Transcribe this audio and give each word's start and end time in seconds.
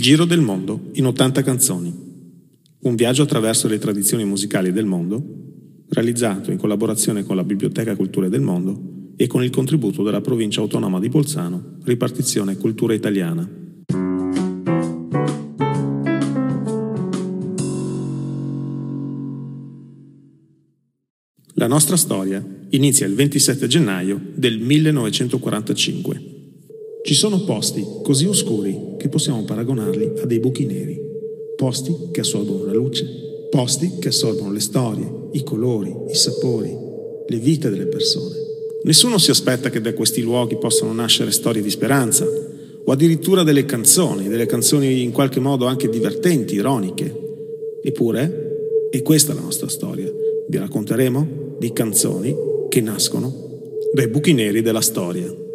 Il 0.00 0.06
giro 0.06 0.24
del 0.24 0.40
mondo 0.40 0.88
in 0.92 1.04
80 1.04 1.42
canzoni. 1.42 1.94
Un 2.78 2.94
viaggio 2.94 3.24
attraverso 3.24 3.68
le 3.68 3.76
tradizioni 3.76 4.24
musicali 4.24 4.72
del 4.72 4.86
mondo, 4.86 5.22
realizzato 5.90 6.50
in 6.50 6.56
collaborazione 6.56 7.22
con 7.22 7.36
la 7.36 7.44
Biblioteca 7.44 7.94
Culture 7.94 8.30
del 8.30 8.40
Mondo 8.40 9.12
e 9.14 9.26
con 9.26 9.44
il 9.44 9.50
contributo 9.50 10.02
della 10.02 10.22
provincia 10.22 10.62
autonoma 10.62 10.98
di 11.00 11.10
Bolzano, 11.10 11.76
ripartizione 11.84 12.56
Cultura 12.56 12.94
Italiana. 12.94 13.46
La 21.56 21.66
nostra 21.66 21.96
storia 21.96 22.42
inizia 22.70 23.04
il 23.04 23.14
27 23.14 23.66
gennaio 23.66 24.18
del 24.34 24.60
1945. 24.60 26.29
Ci 27.02 27.14
sono 27.14 27.44
posti 27.44 27.84
così 28.02 28.26
oscuri 28.26 28.94
che 28.98 29.08
possiamo 29.08 29.42
paragonarli 29.44 30.12
a 30.22 30.26
dei 30.26 30.38
buchi 30.38 30.66
neri, 30.66 31.00
posti 31.56 31.94
che 32.12 32.20
assorbono 32.20 32.64
la 32.64 32.72
luce, 32.72 33.06
posti 33.50 33.98
che 33.98 34.08
assorbono 34.08 34.52
le 34.52 34.60
storie, 34.60 35.10
i 35.32 35.42
colori, 35.42 35.94
i 36.08 36.14
sapori, 36.14 36.76
le 37.26 37.36
vite 37.38 37.70
delle 37.70 37.86
persone. 37.86 38.36
Nessuno 38.82 39.18
si 39.18 39.30
aspetta 39.30 39.70
che 39.70 39.80
da 39.80 39.94
questi 39.94 40.20
luoghi 40.20 40.56
possano 40.56 40.92
nascere 40.92 41.30
storie 41.32 41.62
di 41.62 41.70
speranza 41.70 42.26
o 42.84 42.92
addirittura 42.92 43.42
delle 43.42 43.64
canzoni, 43.64 44.28
delle 44.28 44.46
canzoni 44.46 45.02
in 45.02 45.10
qualche 45.10 45.40
modo 45.40 45.66
anche 45.66 45.88
divertenti, 45.88 46.54
ironiche. 46.54 47.12
Eppure, 47.82 48.88
è 48.90 49.02
questa 49.02 49.34
la 49.34 49.40
nostra 49.40 49.68
storia. 49.68 50.10
Vi 50.48 50.58
racconteremo 50.58 51.56
di 51.58 51.72
canzoni 51.72 52.34
che 52.68 52.80
nascono 52.80 53.48
dai 53.92 54.08
buchi 54.08 54.32
neri 54.32 54.62
della 54.62 54.80
storia. 54.80 55.48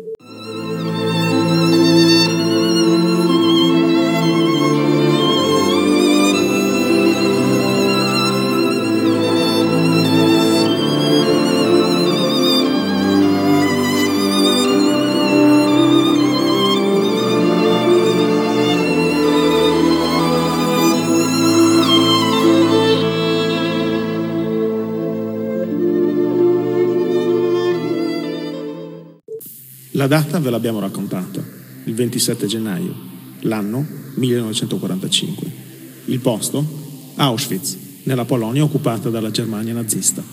La 30.05 30.17
data 30.17 30.39
ve 30.39 30.51
l'abbiamo 30.51 30.79
raccontata, 30.79 31.43
il 31.85 31.95
27 31.95 32.45
gennaio, 32.45 32.93
l'anno 33.39 33.83
1945. 34.13 35.51
Il 36.05 36.19
posto? 36.19 36.63
Auschwitz, 37.15 37.75
nella 38.03 38.23
Polonia 38.23 38.63
occupata 38.63 39.09
dalla 39.09 39.31
Germania 39.31 39.73
nazista. 39.73 40.23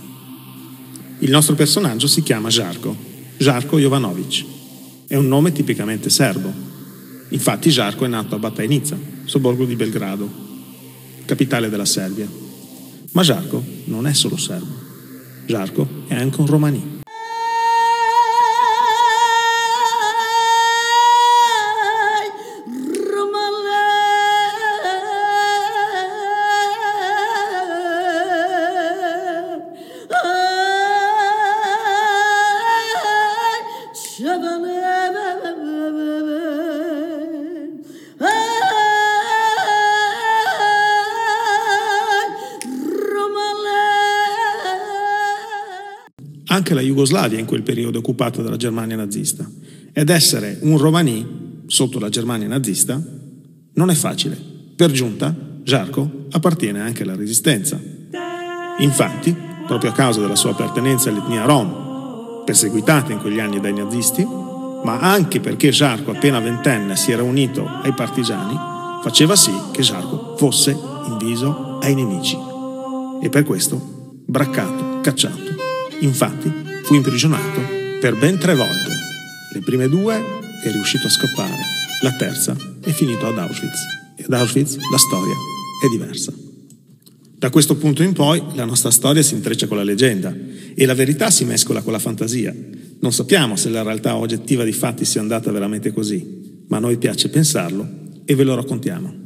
Il 1.21 1.31
nostro 1.31 1.55
personaggio 1.55 2.07
si 2.07 2.23
chiama 2.23 2.51
Žarko, 2.51 2.95
Žarko 3.39 3.79
Jovanovic. 3.79 4.45
È 5.07 5.17
un 5.17 5.29
nome 5.29 5.53
tipicamente 5.53 6.11
serbo. 6.11 6.53
Infatti 7.31 7.71
Žarko 7.71 8.05
è 8.05 8.09
nato 8.09 8.35
a 8.35 8.39
Batajnica, 8.39 8.99
sobborgo 9.25 9.65
di 9.65 9.75
Belgrado, 9.75 10.29
capitale 11.25 11.71
della 11.71 11.87
Serbia. 11.87 12.29
Ma 13.13 13.23
Žarko 13.23 13.65
non 13.85 14.07
è 14.07 14.13
solo 14.13 14.37
serbo. 14.37 14.75
Žarko 15.47 15.89
è 16.09 16.15
anche 16.15 16.41
un 16.43 16.47
romanì. 16.47 16.92
Anche 46.47 46.75
la 46.75 46.83
Jugoslavia 46.83 47.39
in 47.39 47.47
quel 47.47 47.63
periodo 47.63 47.97
è 47.97 48.01
occupata 48.01 48.43
dalla 48.43 48.57
Germania 48.57 48.95
nazista 48.95 49.49
ed 49.93 50.11
essere 50.11 50.59
un 50.61 50.77
romani 50.77 51.63
sotto 51.67 51.99
la 51.99 52.09
Germania 52.11 52.47
nazista 52.47 53.03
non 53.75 53.91
è 53.91 53.95
facile. 53.95 54.39
Per 54.77 54.91
giunta, 54.91 55.35
Jarko 55.63 56.27
appartiene 56.31 56.81
anche 56.81 57.05
alla 57.05 57.17
resistenza. 57.17 57.81
Infatti, 58.79 59.35
proprio 59.67 59.91
a 59.91 59.95
causa 59.95 60.21
della 60.21 60.37
sua 60.37 60.51
appartenenza 60.51 61.09
all'etnia 61.09 61.45
rom, 61.45 61.92
perseguitata 62.45 63.13
in 63.13 63.21
quegli 63.21 63.41
anni 63.41 63.61
dai 63.61 63.73
nazisti, 63.73 64.25
ma 64.25 64.99
anche 64.99 65.41
perché 65.41 65.71
Jarko 65.71 66.11
appena 66.11 66.41
ventenne 66.41 66.97
si 66.97 67.13
era 67.13 67.23
unito 67.23 67.67
ai 67.67 67.93
partigiani, 67.93 68.57
faceva 69.03 69.37
sì 69.37 69.53
che 69.71 69.83
Jarko 69.83 70.37
fosse 70.37 70.77
inviso 71.07 71.79
ai 71.81 71.95
nemici. 71.95 72.39
E 73.23 73.29
per 73.29 73.45
questo 73.45 73.81
braccato, 74.27 75.01
cacciato 75.01 75.53
Infatti 76.03 76.53
fu 76.83 76.95
imprigionato 76.95 77.61
per 78.01 78.19
ben 78.19 78.37
tre 78.39 78.55
volte. 78.57 78.91
Le 79.53 79.61
prime 79.61 79.89
due 79.89 80.17
è 80.65 80.71
riuscito 80.71 81.07
a 81.07 81.11
scappare, 81.11 81.61
la 82.03 82.13
terza 82.13 82.57
è 82.83 82.91
finito 82.91 83.27
ad 83.27 83.39
Auschwitz. 83.39 83.79
E 84.17 84.25
ad 84.25 84.33
Auschwitz 84.33 84.79
la 84.91 84.99
storia 84.99 85.35
è 85.85 85.89
diversa. 85.89 86.42
Da 87.43 87.51
questo 87.51 87.75
punto 87.75 88.05
in 88.05 88.13
poi 88.13 88.41
la 88.55 88.65
nostra 88.65 88.93
storia 88.93 89.21
si 89.21 89.35
intreccia 89.35 89.67
con 89.67 89.77
la 89.77 89.83
leggenda 89.83 90.33
e 90.77 90.87
la 90.87 90.95
verità 90.95 91.29
si 91.29 91.45
mescola 91.45 91.83
con 91.83 91.91
la 91.91 91.99
fantasia. 91.99 92.55
Non 93.01 93.13
sappiamo 93.13 93.57
se 93.57 93.69
la 93.69 93.83
realtà 93.83 94.15
oggettiva 94.15 94.63
di 94.63 94.71
fatti 94.71 95.05
sia 95.05 95.23
andata 95.23 95.51
veramente 95.51 95.93
così, 95.93 96.65
ma 96.69 96.77
a 96.77 96.81
noi 96.81 96.99
piace 96.99 97.31
pensarlo 97.31 97.85
e 98.25 98.37
ve 98.37 98.45
lo 98.45 98.55
raccontiamo. 98.55 99.22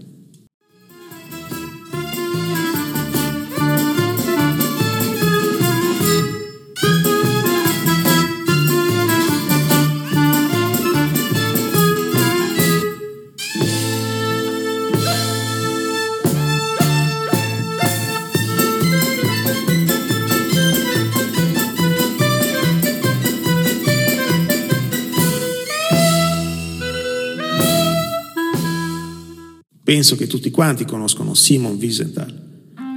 Penso 29.86 30.16
che 30.16 30.26
tutti 30.26 30.50
quanti 30.50 30.84
conoscono 30.84 31.34
Simon 31.34 31.76
Wiesenthal, 31.76 32.34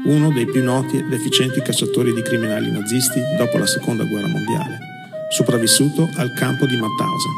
uno 0.05 0.31
dei 0.31 0.47
più 0.47 0.63
noti 0.63 0.97
ed 0.97 1.13
efficienti 1.13 1.61
cacciatori 1.61 2.16
di 2.16 2.23
criminali 2.23 2.72
nazisti 2.72 3.19
dopo 3.38 3.59
la 3.59 3.67
Seconda 3.67 4.05
Guerra 4.05 4.27
Mondiale, 4.27 4.79
sopravvissuto 5.29 6.09
al 6.16 6.33
campo 6.33 6.66
di 6.66 6.75
Mauthausen. 6.77 7.31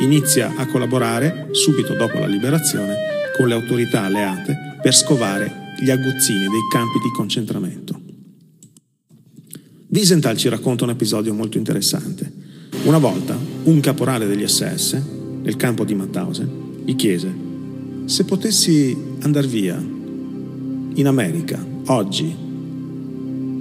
Inizia 0.00 0.54
a 0.56 0.64
collaborare, 0.68 1.48
subito 1.50 1.92
dopo 1.92 2.18
la 2.18 2.26
liberazione, 2.26 2.96
con 3.36 3.46
le 3.46 3.52
autorità 3.52 4.04
alleate 4.04 4.78
per 4.80 4.94
scovare 4.94 5.74
gli 5.78 5.90
aguzzini 5.90 6.46
dei 6.46 6.66
campi 6.72 6.98
di 6.98 7.10
concentramento. 7.14 8.00
Wiesenthal 9.88 10.38
ci 10.38 10.48
racconta 10.48 10.84
un 10.84 10.90
episodio 10.90 11.34
molto 11.34 11.58
interessante. 11.58 12.32
Una 12.84 12.96
volta 12.96 13.38
un 13.64 13.80
caporale 13.80 14.26
degli 14.26 14.46
SS, 14.46 14.98
nel 15.42 15.56
campo 15.56 15.84
di 15.84 15.94
Mauthausen, 15.94 16.82
gli 16.86 16.96
chiese 16.96 17.45
se 18.06 18.24
potessi 18.24 18.96
andare 19.22 19.48
via 19.48 19.76
in 19.78 21.06
America 21.06 21.64
oggi, 21.86 22.34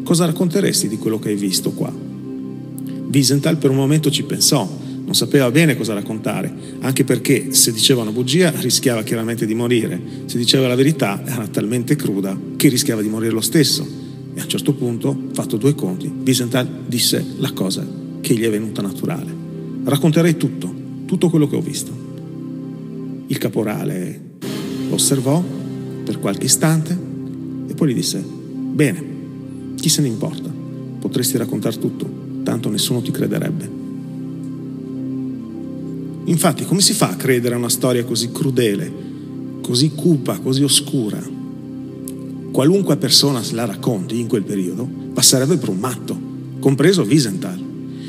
cosa 0.04 0.26
racconteresti 0.26 0.88
di 0.88 0.98
quello 0.98 1.18
che 1.18 1.30
hai 1.30 1.36
visto 1.36 1.72
qua? 1.72 1.92
Wiesenthal 3.12 3.58
per 3.58 3.72
un 3.72 3.78
momento 3.78 4.12
ci 4.12 4.24
pensò, 4.24 4.70
non 5.04 5.16
sapeva 5.16 5.50
bene 5.50 5.76
cosa 5.76 5.96
raccontare, 5.96 6.54
anche 6.82 7.04
perché 7.04 7.54
se 7.54 7.72
diceva 7.72 8.04
una 8.04 8.12
bugia 8.12 8.52
rischiava 8.60 9.02
chiaramente 9.02 9.48
di 9.48 9.56
morire, 9.56 10.00
se 10.26 10.38
diceva 10.38 10.68
la 10.68 10.76
verità 10.76 11.24
era 11.26 11.48
talmente 11.48 11.96
cruda 11.96 12.38
che 12.56 12.70
rischiava 12.70 13.02
di 13.02 13.10
morire 13.10 13.34
lo 13.34 13.42
stesso. 13.42 14.04
E 14.36 14.40
a 14.40 14.44
un 14.44 14.50
certo 14.50 14.74
punto, 14.74 15.30
fatto 15.34 15.58
due 15.58 15.74
conti, 15.74 16.12
Wiesenthal 16.24 16.84
disse 16.86 17.26
la 17.38 17.52
cosa 17.52 17.88
che 18.22 18.36
gli 18.36 18.44
è 18.44 18.50
venuta 18.52 18.84
naturale. 18.84 19.34
Racconterei 19.86 20.38
tutto, 20.38 20.72
tutto 21.06 21.30
quello 21.32 21.48
che 21.48 21.56
ho 21.56 21.62
visto. 21.62 22.04
Il 23.28 23.38
caporale 23.40 24.25
lo 24.88 24.96
osservò 24.96 25.44
per 26.04 26.20
qualche 26.20 26.46
istante 26.46 26.98
e 27.68 27.74
poi 27.74 27.90
gli 27.90 27.96
disse, 27.96 28.20
bene, 28.20 29.04
chi 29.76 29.90
se 29.90 30.02
ne 30.02 30.08
importa? 30.08 30.50
Potresti 31.00 31.38
raccontare 31.38 31.78
tutto, 31.78 32.10
tanto 32.44 32.70
nessuno 32.70 33.02
ti 33.02 33.12
crederebbe. 33.12 33.84
Infatti, 36.26 36.66
come 36.66 36.82
si 36.82 36.94
fa 36.94 37.10
a 37.10 37.16
credere 37.16 37.56
a 37.56 37.58
una 37.58 37.70
storia 37.70 38.04
così 38.04 38.32
crudele, 38.32 38.92
così 39.62 39.92
cupa, 39.92 40.40
così 40.40 40.64
oscura, 40.64 41.22
qualunque 42.52 42.98
persona 42.98 43.42
la 43.52 43.66
racconti 43.66 44.20
in 44.20 44.28
quel 44.28 44.44
periodo 44.44 44.88
passerebbe 45.14 45.58
per 45.58 45.70
un 45.70 45.78
matto, 45.78 46.18
compreso 46.60 47.04
Wiesenthal. 47.04 47.64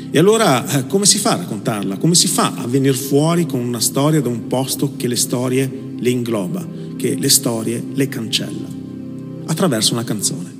E 0.09 0.17
allora 0.17 0.65
eh, 0.79 0.87
come 0.87 1.05
si 1.05 1.17
fa 1.17 1.33
a 1.33 1.37
raccontarla? 1.37 1.97
Come 1.97 2.15
si 2.15 2.27
fa 2.27 2.53
a 2.55 2.65
venire 2.65 2.93
fuori 2.93 3.45
con 3.45 3.59
una 3.59 3.79
storia 3.79 4.21
da 4.21 4.29
un 4.29 4.47
posto 4.47 4.93
che 4.95 5.07
le 5.07 5.15
storie 5.15 5.69
le 5.99 6.09
ingloba, 6.09 6.65
che 6.95 7.15
le 7.15 7.29
storie 7.29 7.83
le 7.93 8.07
cancella? 8.07 8.67
Attraverso 9.45 9.93
una 9.93 10.03
canzone. 10.03 10.55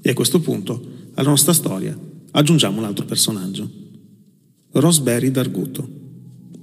E 0.00 0.10
a 0.10 0.14
questo 0.14 0.40
punto, 0.40 0.80
alla 1.14 1.28
nostra 1.28 1.52
storia, 1.52 1.94
aggiungiamo 2.30 2.78
un 2.78 2.84
altro 2.84 3.04
personaggio. 3.04 3.70
Rosberry 4.70 5.30
Darguto, 5.30 5.86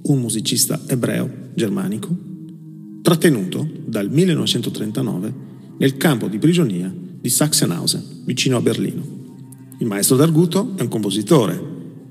un 0.02 0.20
musicista 0.20 0.80
ebreo 0.88 1.30
germanico, 1.54 2.25
trattenuto 3.06 3.64
dal 3.84 4.10
1939 4.10 5.34
nel 5.78 5.96
campo 5.96 6.26
di 6.26 6.38
prigionia 6.38 6.92
di 6.92 7.28
Sachsenhausen, 7.28 8.22
vicino 8.24 8.56
a 8.56 8.60
Berlino. 8.60 9.00
Il 9.78 9.86
maestro 9.86 10.16
Darguto 10.16 10.72
è 10.74 10.82
un 10.82 10.88
compositore 10.88 11.62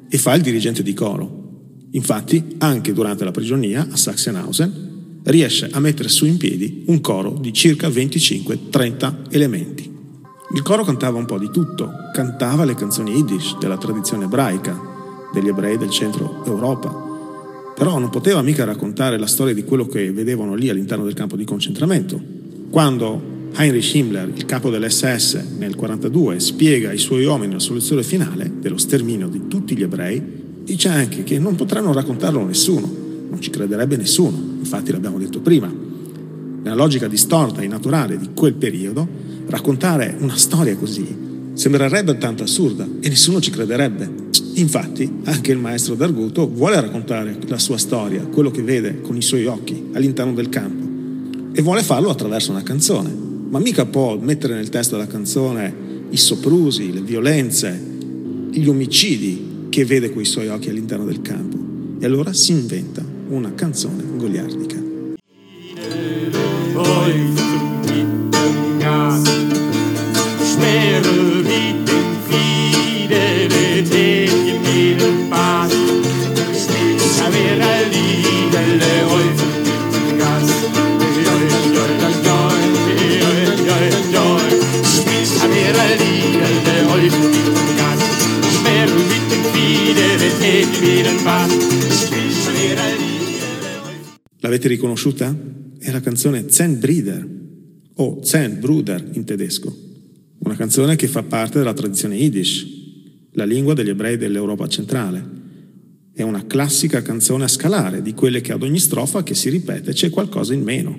e 0.08 0.18
fa 0.18 0.34
il 0.36 0.42
dirigente 0.42 0.84
di 0.84 0.94
coro. 0.94 1.88
Infatti, 1.92 2.56
anche 2.60 2.94
durante 2.94 3.26
la 3.26 3.32
prigionia 3.32 3.86
a 3.92 3.98
Sachsenhausen, 3.98 5.20
riesce 5.24 5.68
a 5.70 5.82
mettere 5.82 6.08
su 6.08 6.26
in 6.28 6.38
piedi 6.38 6.86
un 6.88 7.02
coro 7.02 7.32
di 7.42 7.52
circa 7.52 7.90
25-30 7.90 9.16
elementi. 9.32 9.92
Il 10.54 10.62
coro 10.62 10.86
cantava 10.86 11.18
un 11.18 11.26
po' 11.26 11.38
di 11.38 11.50
tutto, 11.52 11.92
cantava 12.14 12.64
le 12.64 12.76
canzoni 12.76 13.12
Yiddish 13.12 13.58
della 13.58 13.78
tradizione 13.78 14.24
ebraica, 14.24 14.80
degli 15.34 15.50
ebrei 15.50 15.78
del 15.78 15.90
centro 15.90 16.46
Europa, 16.46 17.15
però 17.76 18.00
non 18.00 18.10
poteva 18.10 18.42
mica 18.42 18.64
raccontare 18.64 19.20
la 19.20 19.28
storia 19.28 19.54
di 19.54 19.66
quello 19.66 19.86
che 19.86 20.12
vedevano 20.12 20.56
lì 20.56 20.70
all'interno 20.70 21.04
del 21.04 21.14
campo 21.14 21.36
di 21.36 21.44
concentramento. 21.44 22.20
Quando 22.70 23.34
Heinrich 23.54 23.94
Himmler, 23.94 24.32
il 24.34 24.46
capo 24.46 24.70
dell'SS, 24.70 25.34
nel 25.58 25.76
1942 25.76 26.40
spiega 26.40 26.90
ai 26.90 26.98
suoi 26.98 27.26
uomini 27.26 27.54
la 27.54 27.60
soluzione 27.60 28.04
finale 28.04 28.52
dello 28.60 28.78
sterminio 28.78 29.28
di 29.28 29.48
tutti 29.48 29.76
gli 29.76 29.84
ebrei, 29.84 30.22
dice 30.64 30.88
anche 30.88 31.24
che 31.24 31.38
non 31.38 31.56
potranno 31.56 31.92
raccontarlo 31.92 32.44
nessuno, 32.46 32.90
non 33.30 33.42
ci 33.42 33.50
crederebbe 33.50 33.98
nessuno, 33.98 34.38
infatti 34.60 34.92
l'abbiamo 34.92 35.18
detto 35.18 35.42
prima. 35.42 35.72
Nella 35.72 36.76
logica 36.76 37.08
distorta 37.08 37.62
e 37.62 37.68
naturale 37.68 38.18
di 38.18 38.30
quel 38.34 38.54
periodo, 38.54 39.08
raccontare 39.48 40.16
una 40.20 40.36
storia 40.36 40.76
così 40.76 41.25
sembrerebbe 41.56 42.18
tanto 42.18 42.44
assurda 42.44 42.88
e 43.00 43.10
nessuno 43.10 43.42
ci 43.42 43.50
crederebbe. 43.50 44.24
Infatti, 44.56 45.12
anche 45.24 45.52
il 45.52 45.58
maestro 45.58 45.96
D'Arguto 45.96 46.48
vuole 46.48 46.80
raccontare 46.80 47.38
la 47.48 47.58
sua 47.58 47.78
storia, 47.78 48.22
quello 48.22 48.52
che 48.52 48.62
vede 48.62 49.02
con 49.02 49.18
i 49.18 49.22
suoi 49.22 49.46
occhi 49.46 49.90
all'interno 49.94 50.34
del 50.34 50.50
campo, 50.50 50.84
e 51.54 51.62
vuole 51.62 51.82
farlo 51.82 52.10
attraverso 52.10 52.52
una 52.52 52.64
canzone. 52.64 53.24
Ma 53.50 53.60
mica 53.60 53.86
può 53.86 54.18
mettere 54.18 54.54
nel 54.56 54.70
testo 54.70 54.96
della 54.96 55.08
canzone 55.08 55.74
i 56.10 56.18
soprusi, 56.18 56.94
le 56.94 57.02
violenze, 57.02 57.82
gli 58.52 58.68
omicidi 58.68 59.68
che 59.70 59.86
vede 59.86 60.12
con 60.12 60.22
i 60.22 60.26
suoi 60.26 60.48
occhi 60.48 60.70
all'interno 60.70 61.06
del 61.06 61.22
campo. 61.22 61.58
E 62.00 62.06
allora 62.06 62.34
si 62.34 62.52
inventa 62.52 63.04
una 63.30 63.54
canzone 63.54 64.04
goliardica. 64.16 64.84
L'avete 94.46 94.68
riconosciuta? 94.68 95.36
È 95.80 95.90
la 95.90 96.02
canzone 96.02 96.46
Zen 96.50 96.80
o 97.96 98.20
Zen 98.22 98.60
Bruder 98.60 99.10
in 99.14 99.24
tedesco, 99.24 99.76
una 100.38 100.56
canzone 100.56 100.96
che 100.96 101.08
fa 101.08 101.24
parte 101.24 101.58
della 101.58 101.74
tradizione 101.74 102.16
Yiddish, 102.16 102.68
la 103.32 103.44
lingua 103.44 103.74
degli 103.74 103.90
ebrei 103.90 104.18
dell'Europa 104.18 104.68
centrale. 104.68 105.28
È 106.14 106.22
una 106.22 106.46
classica 106.46 107.02
canzone 107.02 107.46
a 107.46 107.48
scalare, 107.48 108.04
di 108.04 108.14
quelle 108.14 108.42
che 108.42 108.52
ad 108.52 108.62
ogni 108.62 108.78
strofa 108.78 109.24
che 109.24 109.34
si 109.34 109.50
ripete 109.50 109.94
c'è 109.94 110.12
qualcosa 110.12 110.54
in 110.54 110.62
meno. 110.62 110.96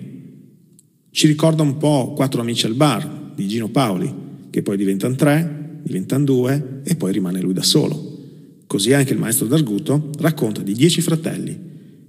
Ci 1.13 1.29
ricorda 1.29 1.63
un 1.63 1.77
po' 1.77 2.15
Quattro 2.17 2.41
amici 2.41 2.67
al 2.67 2.75
bar 2.75 3.31
di 3.33 3.47
Gino 3.47 3.69
Paoli, 3.69 4.13
che 4.51 4.63
poi 4.63 4.77
diventano 4.77 5.15
tre, 5.15 5.83
diventano 5.85 6.25
due 6.25 6.81
e 6.83 6.97
poi 6.97 7.13
rimane 7.13 7.41
lui 7.41 7.53
da 7.53 7.63
solo. 7.63 8.25
Così 8.67 8.93
anche 8.93 9.13
il 9.13 9.21
maestro 9.21 9.47
d'Arguto 9.47 10.11
racconta 10.19 10.63
di 10.63 10.73
dieci 10.73 11.01
fratelli 11.01 11.66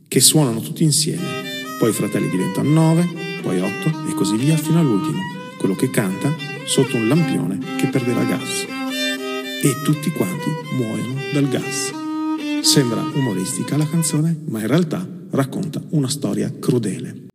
che 0.08 0.20
suonano 0.20 0.62
tutti 0.62 0.84
insieme. 0.84 1.46
Poi 1.78 1.90
i 1.90 1.94
fratelli 1.94 2.30
diventano 2.30 2.70
nove, 2.70 3.08
poi 3.42 3.60
otto 3.60 3.90
e 4.08 4.14
così 4.14 4.36
via 4.36 4.58
fino 4.58 4.80
all'ultimo, 4.80 5.20
quello 5.58 5.76
che 5.76 5.90
canta 5.90 6.36
sotto 6.66 6.96
un 6.96 7.08
lampione 7.08 7.60
che 7.78 7.88
perdeva 7.88 8.24
gas. 8.24 8.66
E 9.62 9.82
tutti 9.84 10.12
quanti 10.12 10.50
muoiono 10.74 11.16
dal 11.34 11.50
gas. 11.50 11.94
Sembra 12.62 13.02
umoristica 13.14 13.78
la 13.78 13.88
canzone, 13.88 14.36
ma 14.46 14.60
in 14.60 14.68
realtà 14.68 15.08
racconta 15.32 15.82
una 15.90 16.10
storia 16.10 16.52
crudele. 16.60 17.27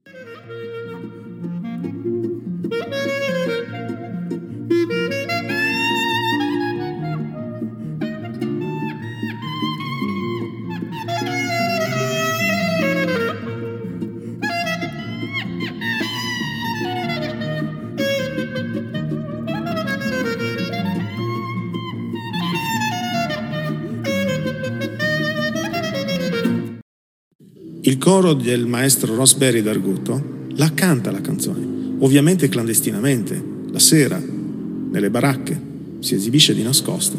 Coro 28.03 28.32
del 28.32 28.67
maestro 28.67 29.15
Rosberry 29.15 29.63
d'Arguto 29.63 30.49
la 30.56 30.75
canta 30.75 31.13
la 31.13 31.21
canzone, 31.21 31.94
ovviamente 32.01 32.49
clandestinamente, 32.49 33.41
la 33.71 33.79
sera, 33.79 34.21
nelle 34.21 35.09
baracche, 35.09 35.56
si 36.01 36.17
esibisce 36.17 36.53
di 36.53 36.65
nascosto, 36.65 37.17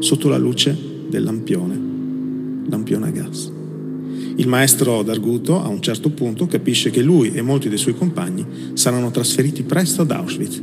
sotto 0.00 0.28
la 0.28 0.36
luce 0.36 0.76
del 1.08 1.22
lampione, 1.22 1.80
lampione 2.68 3.06
a 3.06 3.10
gas. 3.10 3.50
Il 4.36 4.48
maestro 4.48 5.02
d'Arguto 5.02 5.62
a 5.62 5.68
un 5.68 5.80
certo 5.80 6.10
punto 6.10 6.46
capisce 6.46 6.90
che 6.90 7.00
lui 7.00 7.32
e 7.32 7.40
molti 7.40 7.70
dei 7.70 7.78
suoi 7.78 7.96
compagni 7.96 8.44
saranno 8.74 9.10
trasferiti 9.10 9.62
presto 9.62 10.02
ad 10.02 10.10
Auschwitz. 10.10 10.60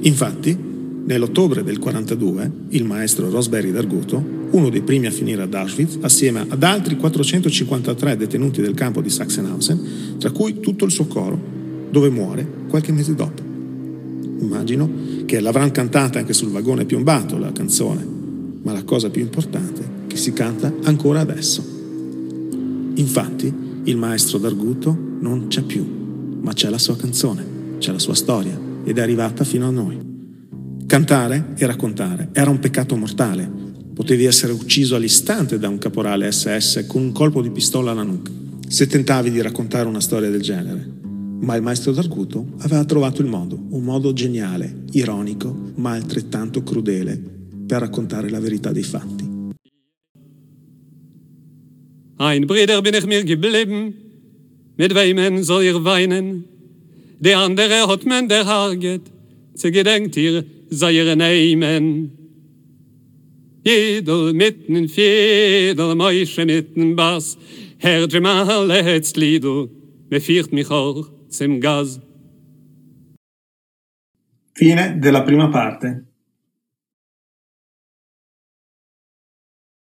Infatti, 0.00 0.67
nell'ottobre 1.08 1.64
del 1.64 1.78
42, 1.78 2.50
il 2.68 2.84
maestro 2.84 3.30
Rosberry 3.30 3.72
d'Arguto 3.72 4.36
uno 4.50 4.68
dei 4.68 4.82
primi 4.82 5.06
a 5.06 5.10
finire 5.10 5.42
ad 5.42 5.54
Auschwitz, 5.54 5.98
assieme 6.02 6.44
ad 6.46 6.62
altri 6.62 6.96
453 6.96 8.16
detenuti 8.16 8.60
del 8.60 8.74
campo 8.74 9.00
di 9.00 9.08
Sachsenhausen, 9.08 10.16
tra 10.18 10.30
cui 10.30 10.60
tutto 10.60 10.84
il 10.84 10.90
suo 10.90 11.06
coro, 11.06 11.40
dove 11.90 12.10
muore 12.10 12.46
qualche 12.68 12.92
mese 12.92 13.14
dopo. 13.14 13.42
Immagino 14.40 14.90
che 15.24 15.40
l'avranno 15.40 15.70
cantata 15.70 16.18
anche 16.18 16.32
sul 16.32 16.50
vagone 16.50 16.84
piombato 16.84 17.38
la 17.38 17.52
canzone, 17.52 18.06
ma 18.62 18.72
la 18.72 18.84
cosa 18.84 19.10
più 19.10 19.22
importante 19.22 19.80
è 19.82 20.06
che 20.06 20.16
si 20.16 20.32
canta 20.32 20.72
ancora 20.84 21.20
adesso. 21.20 21.64
Infatti, 22.94 23.52
il 23.84 23.96
maestro 23.96 24.38
d'Arguto 24.38 24.96
non 25.20 25.46
c'è 25.48 25.62
più, 25.62 25.86
ma 26.40 26.52
c'è 26.52 26.68
la 26.68 26.78
sua 26.78 26.96
canzone, 26.96 27.44
c'è 27.78 27.92
la 27.92 27.98
sua 27.98 28.14
storia 28.14 28.58
ed 28.84 28.98
è 28.98 29.00
arrivata 29.00 29.44
fino 29.44 29.66
a 29.66 29.70
noi. 29.70 30.07
Cantare 30.88 31.52
e 31.56 31.66
raccontare 31.66 32.30
era 32.32 32.50
un 32.50 32.58
peccato 32.58 32.96
mortale, 32.96 33.68
Potevi 33.98 34.26
essere 34.26 34.52
ucciso 34.52 34.94
all'istante 34.94 35.58
da 35.58 35.68
un 35.68 35.76
caporale 35.78 36.30
SS 36.30 36.84
con 36.86 37.02
un 37.02 37.10
colpo 37.10 37.42
di 37.42 37.50
pistola 37.50 37.90
alla 37.90 38.04
nuca, 38.04 38.30
se 38.68 38.86
tentavi 38.86 39.28
di 39.28 39.42
raccontare 39.42 39.88
una 39.88 40.00
storia 40.00 40.30
del 40.30 40.40
genere. 40.40 40.88
Ma 41.40 41.56
il 41.56 41.62
maestro 41.62 41.90
d'Arguto 41.90 42.46
aveva 42.58 42.84
trovato 42.84 43.22
il 43.22 43.26
modo, 43.26 43.60
un 43.70 43.82
modo 43.82 44.12
geniale, 44.12 44.84
ironico, 44.92 45.72
ma 45.74 45.94
altrettanto 45.94 46.62
crudele, 46.62 47.20
per 47.66 47.80
raccontare 47.80 48.30
la 48.30 48.38
verità 48.38 48.70
dei 48.70 48.84
fatti. 48.84 49.28
Ein 52.18 52.46
Bruder 52.46 52.80
bin 52.82 52.94
ich 52.94 53.04
mir 53.04 53.24
geblieben, 53.24 53.94
mit 54.76 54.94
wem 54.94 55.42
soll 55.42 55.64
ich 55.64 55.82
weinen? 55.82 56.44
De 57.18 57.34
andere 57.34 57.88
hat 57.88 58.04
men 58.04 58.28
der 58.28 58.46
Haget, 58.46 59.10
ze 59.54 59.70
gedenkt 59.70 60.16
ihr, 60.16 60.44
sei 60.70 60.92
ihr 60.92 61.16
Neimen. 61.16 62.12
Jedel 63.64 64.32
mitten 64.32 64.88
Fiedel, 64.88 65.94
Meusche 65.94 66.46
mitten 66.46 66.96
Bass, 66.96 67.36
Herr 67.78 68.08
Gemale 68.08 68.82
hetzt 68.82 69.16
Liedl, 69.16 69.68
me 70.10 70.20
fiert 70.20 70.52
mich 70.52 70.70
auch 70.70 71.10
zum 71.28 71.60
Gas. 71.60 72.00
Fine 74.54 74.98
della 74.98 75.22
prima 75.22 75.48
parte. 75.48 76.07